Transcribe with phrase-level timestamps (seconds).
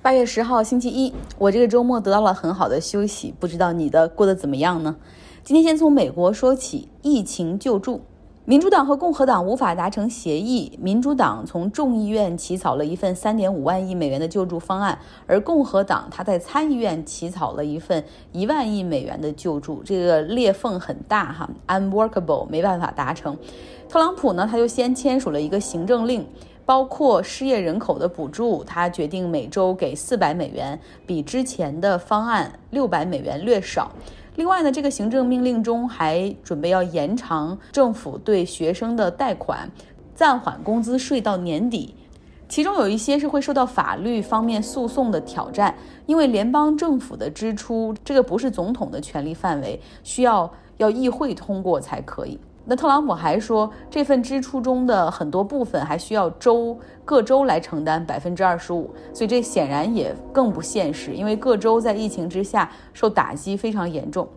[0.00, 4.94] 八月十号星期一，我这个周末得到了很好的休息，不知道你的过得怎么样呢？
[5.42, 8.02] 今天先从美国说起，疫情救助。
[8.44, 18.02] 民主党和共和党无法达成协议，民主党从众议院起草了一份三点五万亿美元的救助方案，而共和党他在参议院起草了一份
[18.32, 23.36] 一万亿美元的救助，这个裂缝很大哈，unworkable，没办法达成。
[23.88, 26.24] 特朗普呢，他就先签署了一个行政令，
[26.68, 33.90] 包括失业人口的补助，他决定每周给四百美元，比之前的方案六百美元略少。
[34.36, 39.66] 另外呢，这个行政命令中还准备要延长政府对学生的贷款，
[40.14, 41.94] 暂缓工资税到年底。
[42.50, 52.38] 其中有一些是会受到法律方面诉讼的挑战，因为联邦政府的支出这个不是总统的权力范围，需要要议会通过才可以。
[52.70, 64.28] 那特朗普还说，这份支出中的很多部分还需要州各州来承担百分之二十五，所以这显然也更不现实，因为各州在疫情之下受打击非常严重。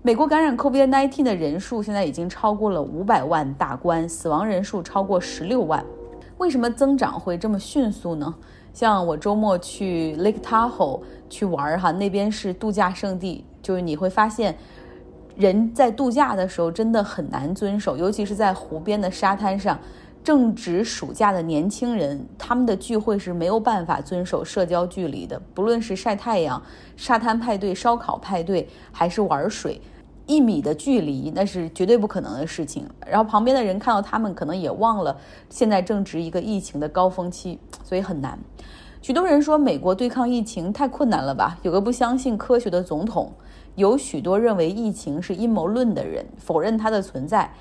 [0.00, 5.84] 美国感染 COVID-19 的人数现在已经超过了五百万大关，死亡人数超过十六万。
[6.38, 8.32] 为什么增长会这么迅速呢？
[8.72, 14.56] 像我周末去 Lake Tahoe 去玩儿哈，那边是度假胜地，就是你会发现。
[15.36, 19.78] 人在度假的时候真的很难遵守，尤其是在湖边的沙滩上，
[20.24, 25.40] 正值暑假的年轻人，他们的聚会是没有办法遵守社交距离的。
[25.52, 26.60] 不论是晒太阳、
[26.96, 29.78] 沙滩派对、烧烤派对，还是玩水，
[30.24, 32.88] 一米的距离那是绝对不可能的事情。
[33.06, 35.14] 然后旁边的人看到他们，可能也忘了
[35.50, 38.38] 现在正值一个疫情的高峰期，所以很难。
[39.02, 41.58] 许多人说美国对抗疫情太困难了吧？
[41.62, 43.30] 有个不相信科学的总统。
[43.76, 47.52] 有许多认为疫情是阴谋论的人，否认它的存在。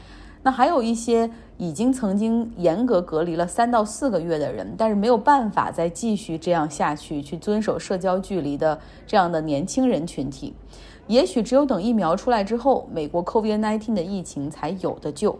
[0.43, 10.53] 那还有一些已经曾经严格隔离了三到四个月的人，但是没有办法再继续这样下去，去遵守社交距离的这样的年轻人群体。
[11.07, 15.37] 也许只有等疫苗出来之后，美国 COVID-19 的疫情才有的救。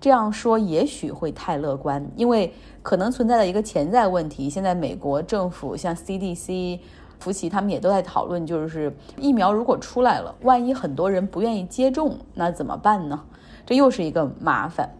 [0.00, 2.52] 这样说也许会太乐观，因为
[2.82, 6.80] 可能存在的一个潜在问题，现在美国政府像 CDC。
[7.22, 13.24] 福奇他们也都在讨论，就是疫苗如果出来了，万一很多人不愿意接种，那怎么办呢？
[13.64, 14.92] 这又是一个麻烦。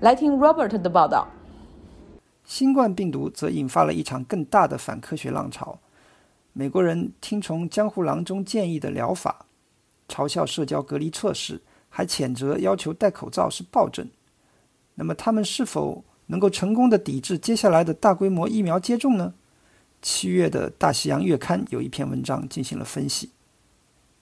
[0.00, 1.26] 来听 Robert 的报道。
[2.44, 5.78] 新冠病毒则引发了一场更大的反科学浪潮。
[6.52, 9.46] 美国人听从江湖郎中建议的疗法，
[10.08, 14.06] 嘲笑社交隔离措施，还谴责要求戴口罩是暴政。
[14.94, 19.32] 那么他们是否能够成功的抵制接下来的大规模疫苗接种呢？
[20.06, 23.30] 七月的《大西洋月刊》有一篇文章进行了分析。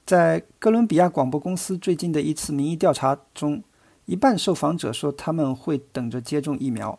[0.07, 3.63] 在哥伦比亚广播公司最近的一次民意调查中，
[4.07, 6.99] 一半受访者说他们会等着接种疫苗，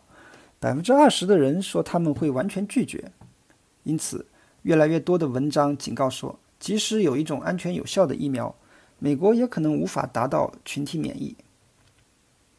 [0.60, 3.10] 百分之二十的人说他们会完全拒绝。
[3.82, 4.24] 因此，
[4.62, 8.54] 越来越多的文章警告说，即使有一种安全有效的疫苗，
[9.00, 11.34] 美国也可能无法达到群体免疫。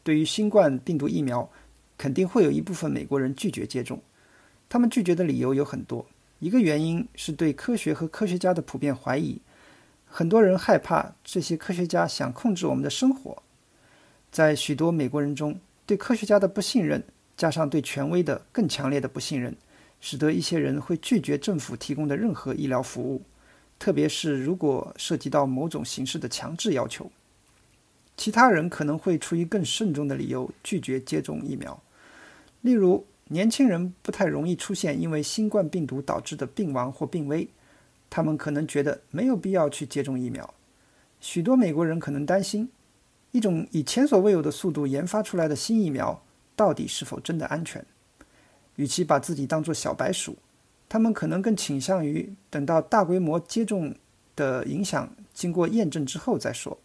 [0.02, 1.48] 对于新冠病毒疫苗，
[1.96, 4.02] 肯定会有一部分美国人拒绝接种，
[4.68, 6.04] 他们拒绝的理由有很多。
[6.40, 9.40] 一个原因是对科学和科学家的普遍怀疑，
[10.06, 13.42] 很多人害怕这些科学家想控制我们的生活。
[14.30, 17.02] 在许多美国人中，对科学家的不信任
[17.36, 19.56] 加上对权威的更强烈的不信任，
[20.00, 23.22] 使得一些人会拒绝政府提供的任何医疗服务，
[23.76, 27.10] 特别是如果涉及到某种形式的强制要求。
[28.16, 31.82] 其他人可能会出于更慎重的理由拒绝接种疫苗，
[32.60, 33.04] 例如。
[33.28, 37.48] 年轻人不太容易出现因为新冠病毒导致的病亡或病危，
[38.08, 40.54] 他们可能觉得没有必要去接种疫苗。
[41.20, 42.70] 许多美国人可能担心，
[43.32, 46.22] 一种以前所未有的速度研发出来的新疫苗
[46.56, 47.84] 到底是否真的安全。
[48.76, 50.36] 与其把自己当作小白鼠，
[50.88, 53.94] 他们可能更倾向于等到大规模接种
[54.36, 56.78] 的影响经过验证之后再说。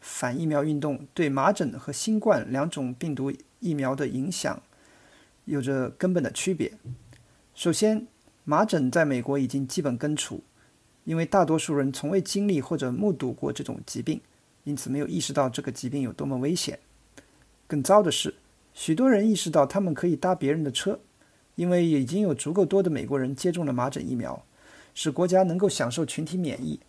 [0.00, 4.60] 反疫苗运动对麻疹和新冠两种病毒疫苗的影响。
[5.44, 6.72] 有着根本的区别。
[7.54, 8.06] 首先，
[8.44, 10.42] 麻疹在美国已经基本根除，
[11.04, 14.20] 因为大多数人从未经历或者目睹过这种疾病，
[14.64, 16.78] 因此没有意识到这个疾病有多么危险。
[17.66, 18.34] 更糟的是，
[18.72, 20.98] 许多人意识到他们可以搭别人的车，
[21.54, 24.44] 因为已经有足够多的美国人接种了麻疹疫苗，
[24.94, 26.80] 使国家能够享受群体免疫。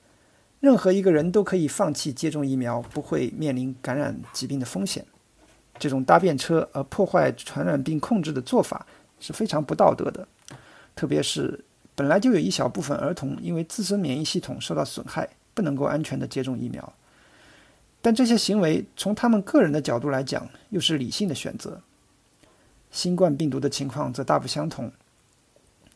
[0.59, 5.05] 任何一个人都可以放弃接种疫苗，不会面临感染疾病的风险。
[5.77, 8.85] 这种搭便车而破坏传染病控制的做法
[9.19, 10.27] 是非常不道德的，
[10.95, 11.63] 特别是
[11.95, 16.93] 本来就有一小部分儿童因为自身免疫系统受到损害，不能够安全的接种疫苗。
[18.01, 21.81] 但这些行为从他们个人的角度来讲，又是理性的选择。
[22.91, 24.91] 新冠病毒的情况则大不相同。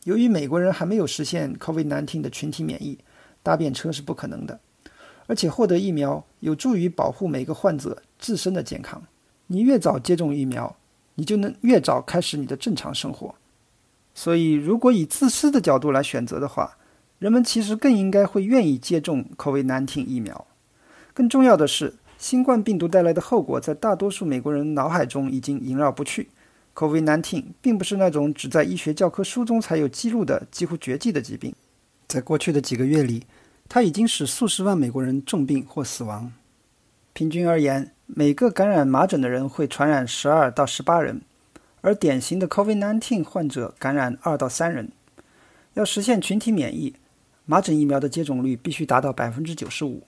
[0.04, 2.98] 由于美国人还没有实现 COVID-19 的群体免疫，
[3.44, 4.60] 搭便车是不可能的。
[5.28, 9.04] 而且获得疫苗有助于保护每个患者自身的健康。
[9.52, 10.76] 你越早接种疫苗，
[11.16, 13.34] 你就能越早开始你的正常生活。
[14.14, 16.78] 所以，如果以自私的角度来选择的话，
[17.18, 20.46] 人们其实更应该会愿意接种 COVID-19 疫苗。
[21.14, 26.30] 更重要的是，新冠病毒带来的后果在大多数美国人脑海中已经萦绕不去。
[26.76, 31.54] COVID-19 并不是那种只在医学教科书中才有记录的几乎绝迹的疾病，
[32.08, 33.26] 在过去的几个月里。
[33.68, 36.32] 它已经使数十万美国人重病或死亡。
[37.14, 41.22] 平均而言，每个感染麻疹的人会传染十二到十八人，
[41.82, 44.92] 而典型的 COVID-19 患者感染二到三人。
[45.74, 46.96] 要实现群体免疫，
[47.46, 50.04] 麻疹疫苗的接种率必须达到百分之九十五，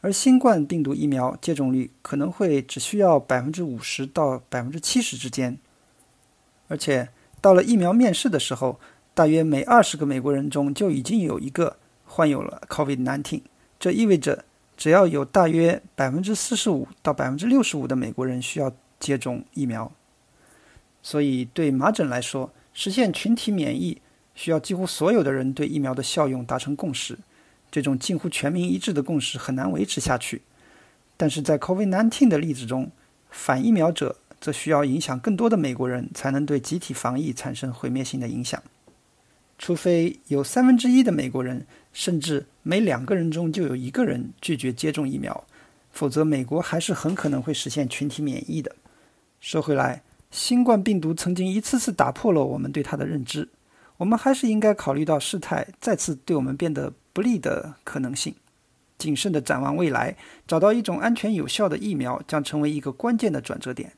[0.00, 5.58] 而新冠病毒疫苗接种率可能会只需要百分之五十到百分之七十之间。
[6.68, 7.08] 而且
[7.40, 8.80] 到了疫苗面世的时候，
[9.14, 11.76] 大约每二十个美国人中就已经有一个。
[12.10, 13.42] 患有了 COVID-19，
[13.78, 14.46] 这意味着
[14.78, 19.92] 只要有大约百分之四十五到百分之六十五的美国人需要接种疫苗。
[21.02, 24.00] 所以，对麻疹来说，实现群体免疫
[24.36, 27.18] 需要几乎所有的人对疫苗的效用达成共识。
[27.70, 30.42] 这种近乎全民一致的共识很难维持下去。
[31.16, 32.90] 但是在 COVID-19 的例子中，
[33.30, 38.62] 反疫苗者则需要影响更多的美国人才能对集体防疫产生毁灭性的影响。
[39.58, 45.42] 除非有三分之一的美国人，甚至每两个人中就有一个人拒绝接种疫苗，
[45.90, 48.76] 否则美国还是很可能会实现群体免疫的。
[49.40, 53.48] 说回来，新冠病毒曾经一次次打破了我们对它的认知，
[53.96, 58.34] 我们还是应该考虑到事态再次对我们变得不利的可能性，
[58.98, 60.14] 谨慎地展望未来，
[60.46, 63.94] 找到一种安全有效的疫苗将成为一个关键的转折点。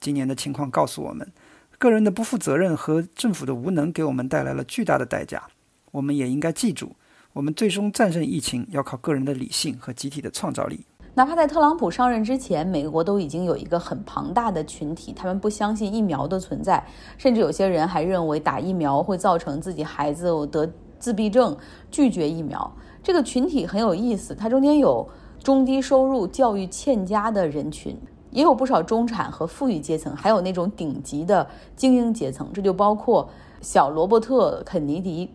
[0.00, 1.30] 今年的情况告诉我们。
[1.78, 5.44] 个人的不负责任和政府的无能给我们带来了巨大的代价。
[5.92, 6.96] 我们也应该记住，
[7.34, 10.86] 我们最终战胜疫情要靠个人的理性和集体的创造力。
[11.14, 16.84] 哪怕在特朗普上任之前，美国都已经有一个很庞大的群体，他们不相信疫苗的存在，
[17.18, 20.64] 甚至有些人还认为打疫苗会造成自己孩子得
[21.00, 21.56] 自闭症，
[21.90, 22.72] 拒绝疫苗。
[23.02, 25.04] 这个群体很有意思，它中间有
[25.42, 27.98] 中低收入、教育欠佳的人群。
[28.30, 31.46] 也有不少中产和富裕阶层，还有那种顶级的
[31.76, 33.28] 精英阶层，这就包括
[33.60, 35.30] 小罗伯特·肯尼迪，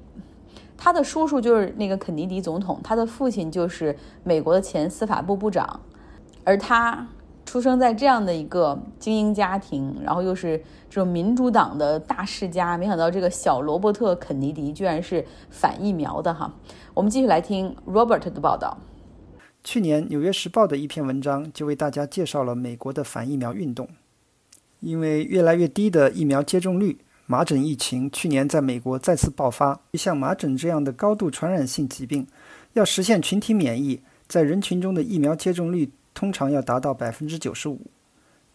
[0.81, 3.93] 他的叔叔就是那个肯尼迪总统，他的父亲就是
[4.23, 5.81] 美国的前司法部部长，
[6.45, 7.05] 而他
[7.45, 10.57] 出生在这样的一个精英家庭，然后又是
[10.89, 16.53] 这种民主党的大世家，没想到这个小罗伯特·肯尼迪居然是反疫苗的哈。
[16.93, 18.77] 我们继续来听 Robert 的报道。
[19.63, 23.89] 去年《纽约时报》的一篇文章就为大家介绍了美国的反疫苗运动。
[24.79, 26.99] 因为越来越低的疫苗接种率，
[27.31, 29.79] 麻疹疫情去年在美国再次爆发。
[29.93, 32.25] 像麻疹这样的高度传染性疾病，
[32.73, 37.79] 要实现群体免疫，在人群中的疫苗接种率通常要达到百分之九十五。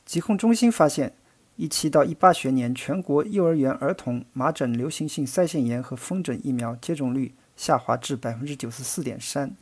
[0.05, 1.15] 疾控中心发现，
[1.55, 9.55] 一七到一八学年全国幼儿园儿童麻疹、流行性腮腺炎和风疹疫苗接种率下滑至百分之九十四点三。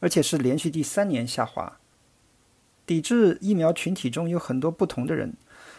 [0.00, 1.78] 而且是连续第三年下滑。
[2.84, 5.34] 抵制疫苗群体中有很多不同的人，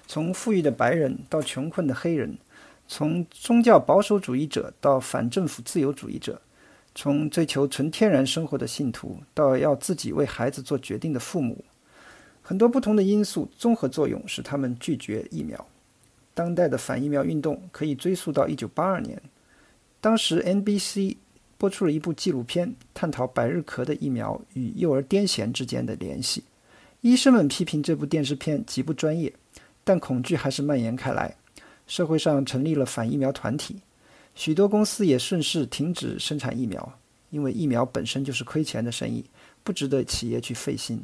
[0.07, 2.37] 从富裕的白人到穷困的黑人，
[2.87, 6.41] 从宗教保守主义者到反政府自由主义者，
[6.95, 11.63] 从追求纯天然生活的信徒到要自己为孩子做决定的父母，
[12.41, 15.67] 很多不同的因素综合作用使他们拒绝疫苗。
[16.33, 19.21] 当代的反疫苗运动可以追溯到1982年，
[19.99, 21.17] 当时 NBC。
[21.59, 26.43] 播出了一部纪录片，探讨百日咳的疫苗与幼儿癫痫之间的联系。
[27.01, 29.33] 医生们批评这部电视片极不专业，
[29.83, 31.35] 但恐惧还是蔓延开来。
[31.87, 33.77] 社会上成立了反疫苗团体，
[34.35, 39.25] 许多公司也顺势停止生产疫苗，因为疫苗本身就是亏钱的生意，
[39.63, 41.01] 不值得企业去费心。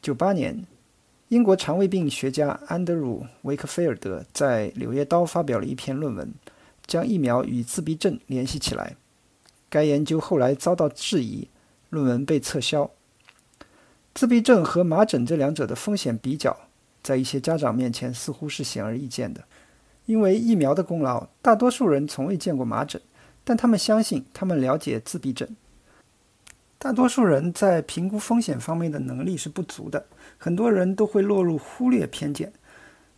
[0.00, 0.64] 九八年，
[1.28, 6.32] 英国肠胃病学家安德鲁·维克菲尔德在《柳叶刀》发表了一篇论文，
[6.86, 8.94] 将疫苗与自闭症联系起来。
[9.68, 11.48] 该研究后来遭到质疑，
[11.90, 12.90] 论文被撤销。
[14.14, 16.56] 自闭症和麻疹这两者的风险比较，
[17.02, 19.44] 在一些家长面前似乎是显而易见的。
[20.08, 22.98] 因为疫苗的功劳，大多数人从未见过麻疹，
[23.44, 25.46] 但他们相信他们了解自闭症。
[26.78, 30.06] 大多数人在评估风险方面的能力是不足的，
[30.38, 32.50] 很多人都会落入忽略偏见，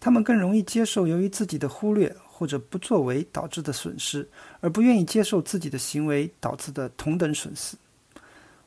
[0.00, 2.14] 他们更容易接受由于自己的忽略。
[2.40, 4.26] 或者不作为导致的损失，
[4.62, 7.76] 而不愿意接受自己的行为导致的同等损失。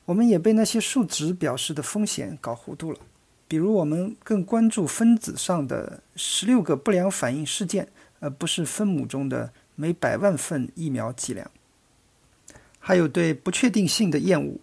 [0.06, 3.00] 我们也被那些数值表示的风险搞糊涂了。
[3.48, 7.88] 比如，我们更关注分子上的十六个不良反应事件，
[8.24, 11.52] 而不是分母中的每百万份疫苗剂量。
[12.80, 14.58] 还有对不确定性的厌恶，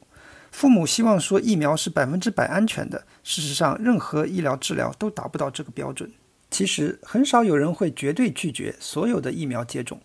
[0.51, 6.11] 父母希望说疫苗是百分之百安全的，事实上，任何医疗治疗都达不到这个标准。
[6.51, 10.01] 其实，很少有人会绝对拒绝所有的疫苗接种，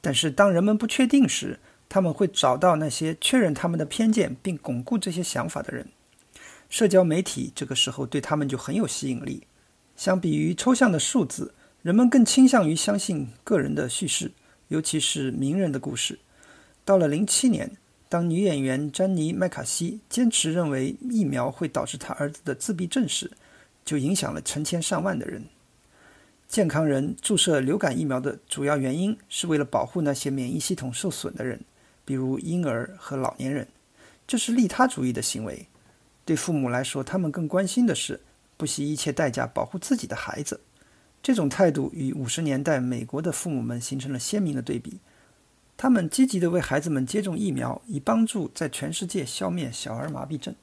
[0.00, 1.58] 但是当人们不确定时，
[1.88, 5.88] 他们会找到那些确认他们的偏见并巩固这些想法的人。
[6.70, 9.46] 社交媒体这个时候对他们就很有吸引力。
[9.94, 14.32] 相比于抽象的数字，人们更倾向于相信个人的叙事，
[14.68, 16.18] 尤其是名人的故事。
[16.82, 17.76] 到了零七年，
[18.08, 23.30] 当女演员詹妮·麦卡锡坚持认为疫苗会导致她儿子的自闭症时，
[23.84, 25.44] 就影响了成千上万的人。
[26.48, 31.60] 健康人注射流感疫苗的主要原因是为了保护那些免疫系统受损的人。
[32.06, 33.68] 比如婴儿和老年人，
[34.26, 35.66] 这是利他主义的行为。
[36.24, 38.18] 对父母来说，他们更关心的是
[38.56, 40.58] 不惜一切代价保护自己的孩子。
[41.24, 44.98] 这种态度与五十年代美国的父母们形成了鲜明的对比。
[45.74, 50.54] 他们积极地为孩子们接种疫苗，以帮助在全世界消灭小儿麻痹症。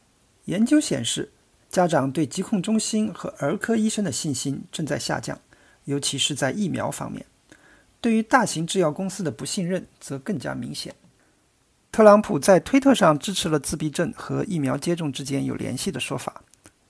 [0.45, 1.31] 研究显示，
[1.67, 5.39] 家长对疾控中心和儿科医生的信心正在下降，
[5.85, 7.25] 尤其是在疫苗方面。
[7.99, 10.93] 对于大型制药公司的不信任则更加明显。
[11.91, 16.43] 特朗普在推特上支持了自闭症和疫苗接种之间有联系的说法。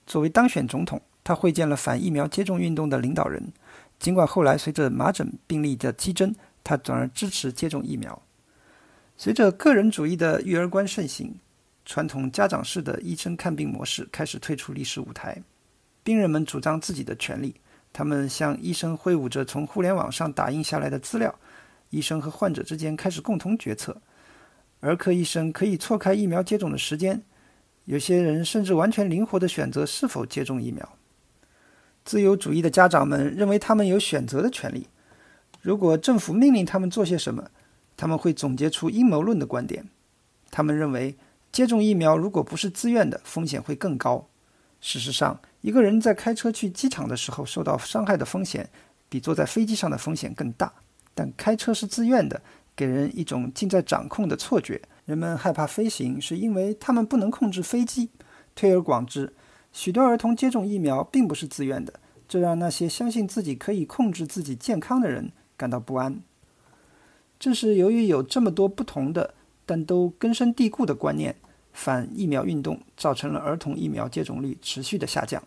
[0.06, 3.42] 作为当选总统，他会见了反疫苗接种运动的领导人。
[4.02, 8.20] 尽管后来随着麻疹病例的激增，他转而支持接种疫苗。
[9.16, 11.32] 随着个人主义的育儿观盛行，
[11.84, 15.40] 传统家长式的医生看病模式开始退出历史舞台。
[16.02, 17.54] 病人们主张自己的权利，
[17.92, 21.32] 他们向医生挥舞着从互联网上打印下来的资料，
[21.90, 24.02] 医生和患者之间开始共同决策。
[24.80, 27.22] 儿科医生可以错开疫苗接种的时间，
[27.84, 30.98] 有些人甚至完全灵活地选择是否接种疫苗。
[32.04, 34.86] 自由主义的家长们认为他们有选择的权利。
[35.60, 37.50] 如果政府命令他们做些什么，
[37.96, 39.88] 他们会总结出阴谋论的观点。
[40.50, 41.16] 他们认为
[41.50, 44.28] 接种疫苗如果不是自愿的，风险会更高。
[44.80, 48.68] 事实上，一个人在开车去机场的时候受到伤害的风险
[49.08, 50.72] 比坐在飞机上的风险更大。
[51.14, 52.40] 但开车是自愿的。
[52.74, 54.80] 给人一种尽在掌控的错觉。
[55.04, 58.08] 人们害怕飞行，是因为他们不能控制飞机。
[58.54, 59.30] 推而广之，
[59.72, 61.94] 许多儿童接种疫苗并不是自愿的，
[62.28, 66.20] 这让那些相信自己可以控制自己健康的人感到不安。
[67.40, 69.34] 正是由于有这么多不同的
[69.66, 71.34] 但都根深蒂固的观念，
[71.72, 75.42] 反疫苗运动造成了儿童疫苗接种率持续的下降。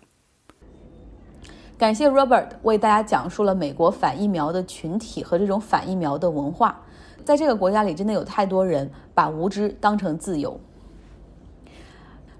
[1.77, 6.82] 感谢 Robert 为大家讲述了美国反疫苗的群体和这种反疫苗的文化。
[7.24, 10.60] 在这个国家里，真的有太多人把无知当成自由。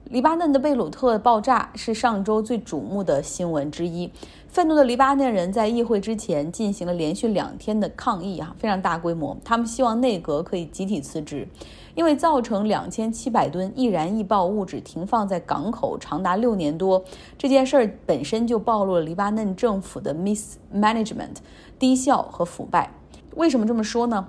[0.10, 4.12] 黎巴嫩的贝鲁特爆炸是上周最瞩目的新闻之一。
[4.48, 9.36] 愤怒的黎巴嫩人在议会之前进行了连续两天的抗议，啊，非常大规模。
[9.44, 11.48] 他们希望内阁可以集体辞职，
[11.96, 17.04] 因为造成两千七百吨易燃易爆物质停放在港口长达六年多，
[17.36, 21.38] 这件事儿本身就暴露了黎巴嫩政府的 mismanagement
[21.80, 22.92] 低效和腐败。
[23.34, 24.28] 为什么这么说呢？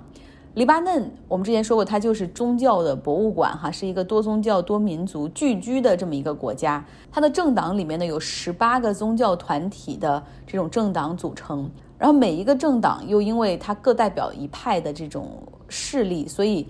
[0.57, 6.83] 黎巴嫩，我们之前说过，它就是宗教的博物馆，哈，是一个多宗教、多民族聚居的这么一个国家。
[7.11, 15.29] 它的政党里面呢，有十八个宗教团体的这种政党组成，然后每一个政党又因为它各代表一派的这种
[15.67, 16.67] 势力，所以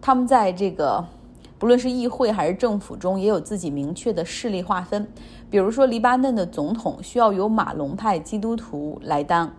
[0.00, 1.04] 他们在这个
[1.56, 5.06] 不论是议会还是政府中，也有自己明确的势力划分。
[5.48, 9.52] 比如说，黎巴嫩的总统需要由马龙派基督徒来当。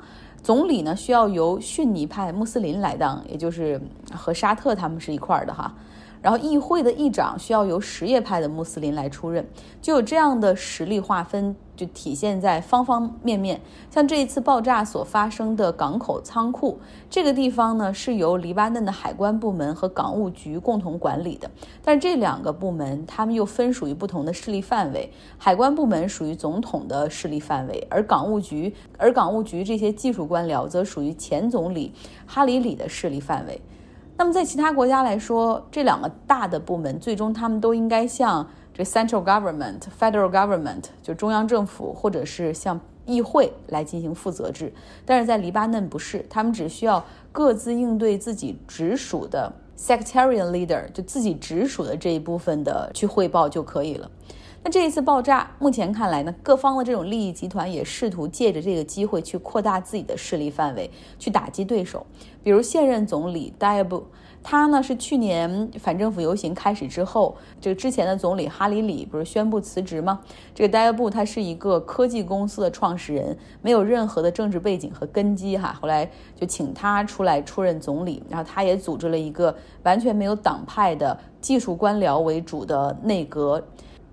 [0.44, 3.80] 总理呢需要由逊尼派穆斯林来当，也就是
[4.14, 5.74] 和沙特他们是一块儿的哈。
[6.22, 9.46] 然后议会的议长需要由什叶派的穆斯林来出任，
[9.82, 13.60] 就有这样的实力划分，就体现在方方面面。
[13.90, 21.50] 像这一次爆炸所发生的港口仓库这个地方呢，是由黎巴嫩的海关部门和港务局共同管理的。
[21.84, 25.12] 但是这两个部门，他们又分属于不同的势力范围。
[25.40, 31.92] 海关部门属于总统的势力范围，而港务局，而港务局这些技术官僚则属于前总理
[32.28, 33.60] 哈里里的势力范围。
[34.22, 44.72] 那么在其他国家来说，这两个大的部门最终他们都应该向这 central government、federal government 就中央政府，或者是向议会来进行负责制。
[45.08, 54.08] 但是在黎巴嫩不是，他们只需要各自应对自己直属的 sectarian leader，就自己直属的这一部分的去汇报就可以了。
[54.64, 62.06] 那这一次爆炸，目前看来呢，各方的这种利益集团也试图借着这个机会去扩大自己的势力范围，去打击对手。
[62.44, 64.04] 比如现任总理 Diab
[64.44, 70.22] 他呢是去年反政府游行开始之后，这个之前的总理哈里里不是宣布辞职吗？
[70.54, 75.76] 这个戴尔布他是一个科技公司的创始人，没有任何的政治背景和根基哈。
[75.82, 83.64] 后来就请他出来出任总理，然后他也组织了一个完全没有党派的技术官僚为主的内阁。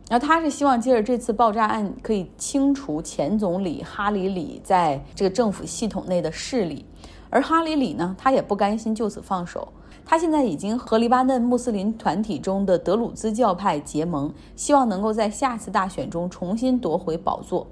[0.08, 6.84] 然后他是希望借着这次爆炸案可以清除前总理哈里里在这个政府系统内的势力，
[7.28, 9.68] 而哈里里呢，他也不甘心就此放手。
[10.06, 17.66] 他现在已经和黎巴嫩穆斯林团体中的德鲁兹教派结盟，希望能够在下次大选中重新夺回宝座。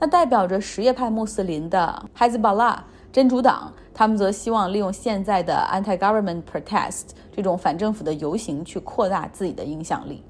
[0.00, 2.78] 那代表着什叶派穆斯林的 Hezbollah
[3.12, 10.24] 真主党，他们则希望利用现在的 anti-government protest 这种反政府的游行去扩大自己的影响力。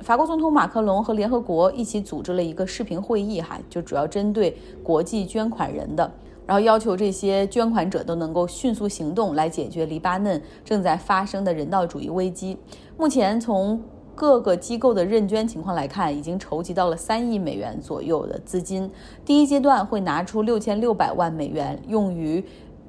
[0.00, 6.10] 法国总统马克龙和联合国一起组织了一个视频会议，哈，就主要针对国际捐款人的，
[6.46, 12.56] 然后要求这些捐款者都能够迅速行动来解决黎巴嫩正在发生的人道主义危机。
[12.96, 13.80] 目前从
[14.14, 18.90] 各个机构的认捐情况来看，已经筹集到了三亿美元左右的资金。
[19.24, 22.42] 第一阶段会拿出六千六百万美元用于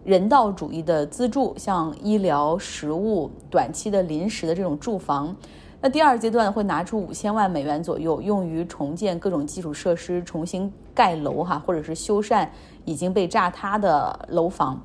[0.03, 5.35] 人道主义的资助，像医疗、食物、短期的临时的这种住房。
[5.81, 12.45] 那第二阶段会拿出五千万美元左右，用于重建各种基础设施、重新盖楼哈，或者是修缮
[12.83, 14.81] 已经被炸塌的楼房。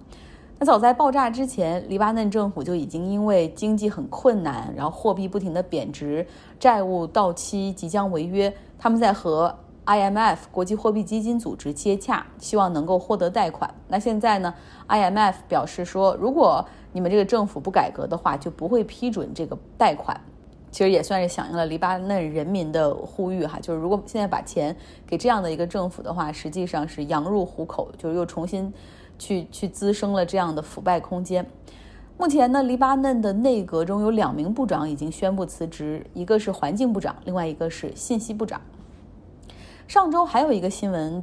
[0.57, 6.25] 那早在爆炸之前，黎巴嫩政府就已经因为经济很困难，然后货币不停的贬值，
[6.61, 9.53] 债务到期即将违约，他们在和
[9.87, 13.69] IMF 国际货币基金组织接洽，希望能够获得贷款。
[13.89, 14.55] 那现在呢
[14.87, 20.19] ，IMF 表示说，如果你们这个政府不改革的话，就不会批准这个贷款。
[20.75, 24.75] 其实也算是响应了黎巴嫩人民的呼吁哈，就是如果现在把钱
[25.07, 28.75] 给这样的一个政府的话，实际上是羊入虎口，就是又重新
[29.16, 31.47] 去去滋生了这样的腐败空间。
[32.19, 38.61] 目前呢，黎巴嫩的内阁中有两名部长已经宣布辞职，一个是环境部长，另外一个是信息部长。
[39.87, 41.23] 上周还有一个新闻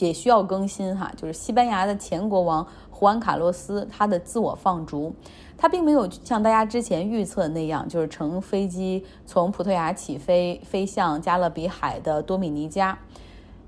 [0.00, 5.14] 也需要更新哈，就是西班牙的前国王胡安卡洛斯他的自我放逐。
[5.58, 12.98] 他并没有像大家之前预测的那样，就是乘飞机从葡萄牙起飞，飞向加勒比海的多米尼加。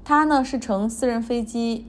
[0.05, 1.87] 他呢是乘私人飞机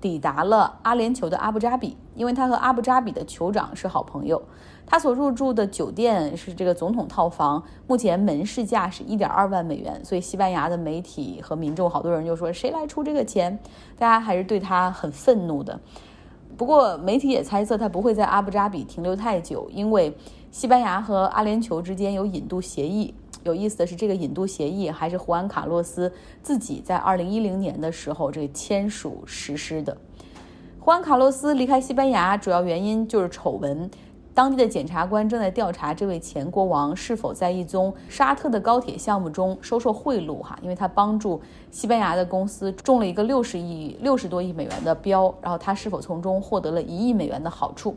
[0.00, 4.42] 抵达了阿联酋的阿布扎比，因为他和阿布扎比的酋长是好朋友。
[4.86, 10.00] 他所入住的酒店是这个总统套房，目前门市价是一点二万美元。
[10.04, 13.58] 所以西班牙的媒体和民众好多人就说：“谁来出这个钱？”
[13.98, 15.78] 大家还是对他很愤怒的。
[16.56, 20.16] 不过，媒体也猜测他不会在阿布扎比停留太久，因为
[20.50, 23.12] 西班牙和阿联酋之间有引渡协议。
[23.42, 26.10] 有意思的是，这个引渡协议还是胡安·卡洛斯
[26.42, 29.96] 自己在2010年的时候这个签署实施的。
[30.80, 33.90] 胡安·卡洛斯离开西班牙主要原因就是丑闻。
[34.36, 47.96] 当地的检察官正在调查这位前国王是否在一宗沙特的高铁项目中收受贿赂，哈，因为他帮助西班牙的公司中了一个六十亿、六十多亿美元的标，然后他是否从中获得了一亿美元的好处？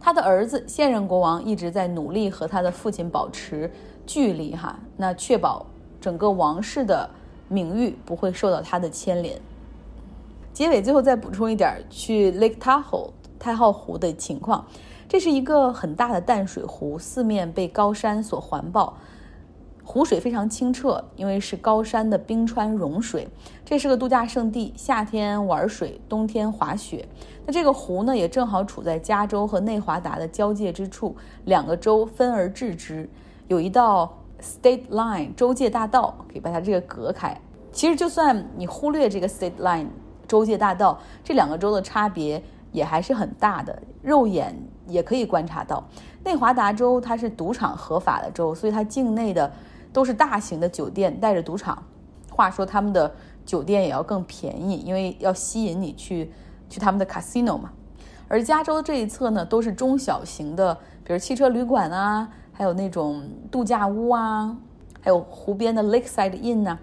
[0.00, 3.70] 他的儿子现任国王一直在努力和他的父亲保持
[4.06, 5.66] 距离，哈，那确保
[6.00, 7.10] 整个王室的
[7.46, 9.38] 名誉不会受到他的牵连。
[10.54, 14.66] 结尾最后再补充一点，去 Lake Tahoe 太浩湖的情况。
[15.08, 18.98] 这是一个很大的淡水湖，四面被高山所环抱，
[19.82, 23.26] 湖水非常清澈，因为是高山的冰川融水。
[23.64, 27.08] 这是个度假胜地，夏天玩水，冬天滑雪。
[27.46, 33.08] 那这个湖呢，也正好处在加州和内华达的交界之处，两个州分而治之，
[33.46, 37.34] 有一道 state line 州界大道，可以把它这个隔开。
[37.72, 39.86] 其实就算你忽略这个 state line
[40.26, 44.54] 州界大道，这两个州的差别也还是很大的，肉眼。
[44.90, 45.86] 也可以观察到，
[46.24, 49.52] 内华达州它是赌场合法的州，所以它境内的
[49.92, 51.82] 都是大型的酒店带着赌场。
[52.30, 56.32] 话说他们的酒店也要更便宜，因为要吸引你去
[56.70, 57.70] 去他们的 casino 嘛。
[58.28, 64.56] 而加州这一侧呢，都是中小型的，比如汽车旅馆啊，还有那种度假屋啊，
[65.02, 66.78] 还有湖边的 Lakeside Inn 呐。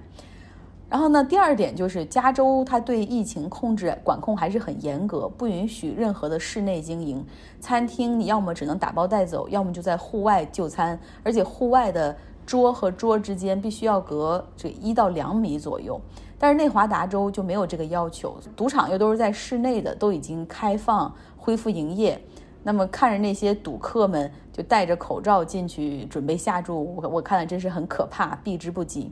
[0.87, 7.25] 然后呢，第二点就是加州它对疫情控制管控还是很严格，不允许任何的室内经营。
[7.59, 15.99] 餐厅你要么只能打包带走，要么就在户外就餐，而且户外的桌和桌之间必须要隔这一到两米左右。
[16.37, 22.21] 但是内华达州就没有这个要求，赌场又都是在室内的，都已经开放恢复营业。
[22.61, 29.11] 那么看着那些赌客们就戴着口罩进去准备下注，我我看了真是很可怕，避之不及。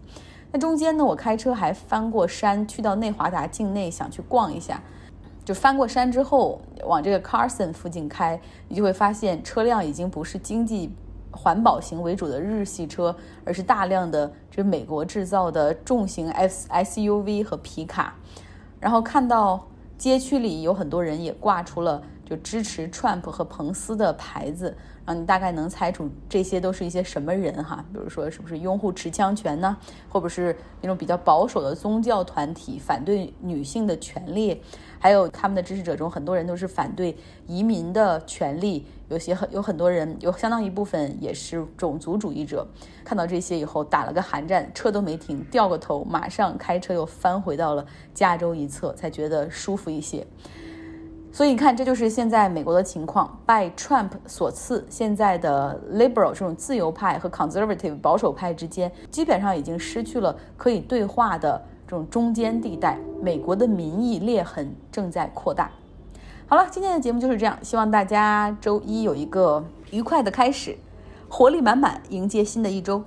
[0.56, 4.80] 那中间呢，我开车还翻过山，去到内华达境内，想去逛一下。
[5.44, 10.94] 就翻过山之后，往这个 Carson 附近开，你就会发现车辆已经不是经济
[11.32, 18.14] 环保型为主的日系车，而是大量的这美国制造的重型 S SUV 和皮卡。
[18.80, 19.66] 然后看到
[19.98, 24.76] 街区里有很多人也挂出了就支持 Trump 和彭斯的牌子。
[25.06, 27.84] 然后你大概能猜出这些都是一些什么人哈？
[27.92, 29.76] 比如说是不是拥护持枪权呢？
[30.08, 34.62] 或者是那种比较保守的宗教团体，反对女性的权利？
[35.00, 38.88] 还有他们的支持者中，很多人都是反对移民的权利。
[39.10, 42.66] 有些很有很多人，有相当一部分也是种族主义者。
[43.04, 50.26] 看到这些以后，打了个寒战，车都没停，掉个头，马上开车又翻回到了加州一侧，才觉得舒服一些。
[51.36, 53.36] 所以你看，这就是现在美国的情况。
[53.44, 63.00] 拜 Trump 所赐，现在的 liberal 这种自由派和 conservative 保守派之间，基本上已经失去了可以对话的这种中间地带。
[63.20, 65.72] 美国的民意裂痕正在扩大。
[66.46, 70.78] 好了，今天的节目就是这样，希望大家周一有一个愉快的开始，
[71.28, 73.04] 活力满满迎接新的一周。